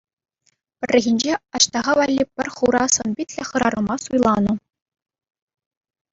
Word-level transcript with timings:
Пӗррехинче 0.85 1.33
Аҫтаха 1.59 1.93
валли 1.99 2.23
пӗр 2.39 2.47
хура 2.57 2.81
сӑн-питлӗ 2.95 3.43
хӗрарӑма 3.51 3.95
суйланӑ. 4.07 4.57